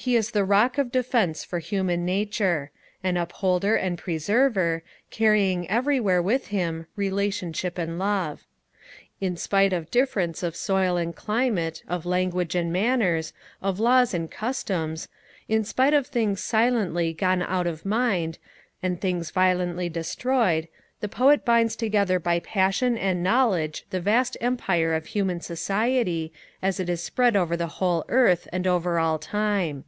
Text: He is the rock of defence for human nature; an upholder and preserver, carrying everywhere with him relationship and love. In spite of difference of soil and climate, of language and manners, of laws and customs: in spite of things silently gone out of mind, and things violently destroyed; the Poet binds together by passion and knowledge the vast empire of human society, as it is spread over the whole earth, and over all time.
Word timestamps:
He 0.00 0.14
is 0.14 0.30
the 0.30 0.44
rock 0.44 0.78
of 0.78 0.92
defence 0.92 1.42
for 1.42 1.58
human 1.58 2.04
nature; 2.04 2.70
an 3.02 3.16
upholder 3.16 3.74
and 3.74 3.98
preserver, 3.98 4.84
carrying 5.10 5.68
everywhere 5.68 6.22
with 6.22 6.46
him 6.46 6.86
relationship 6.94 7.78
and 7.78 7.98
love. 7.98 8.46
In 9.20 9.36
spite 9.36 9.72
of 9.72 9.90
difference 9.90 10.44
of 10.44 10.54
soil 10.54 10.96
and 10.96 11.16
climate, 11.16 11.82
of 11.88 12.06
language 12.06 12.54
and 12.54 12.72
manners, 12.72 13.32
of 13.60 13.80
laws 13.80 14.14
and 14.14 14.30
customs: 14.30 15.08
in 15.48 15.64
spite 15.64 15.94
of 15.94 16.06
things 16.06 16.40
silently 16.40 17.12
gone 17.12 17.42
out 17.42 17.66
of 17.66 17.84
mind, 17.84 18.38
and 18.80 19.00
things 19.00 19.32
violently 19.32 19.88
destroyed; 19.88 20.68
the 21.00 21.08
Poet 21.08 21.44
binds 21.44 21.76
together 21.76 22.18
by 22.18 22.40
passion 22.40 22.98
and 22.98 23.22
knowledge 23.22 23.84
the 23.90 24.00
vast 24.00 24.36
empire 24.40 24.94
of 24.94 25.06
human 25.06 25.40
society, 25.40 26.32
as 26.60 26.80
it 26.80 26.88
is 26.88 27.00
spread 27.00 27.36
over 27.36 27.56
the 27.56 27.68
whole 27.76 28.04
earth, 28.08 28.48
and 28.52 28.66
over 28.66 28.98
all 28.98 29.16
time. 29.16 29.84